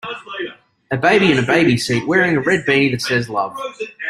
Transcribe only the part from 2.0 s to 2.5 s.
wearing a